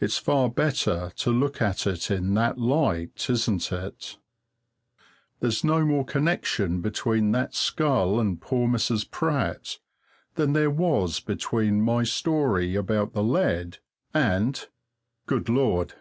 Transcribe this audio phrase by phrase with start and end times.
[0.00, 4.16] It's far better to look at it in that light, isn't it?
[5.40, 9.10] There's no more connection between that skull and poor Mrs.
[9.10, 9.80] Pratt
[10.36, 13.78] than there was between my story about the lead
[14.14, 14.68] and
[15.26, 15.94] Good Lord!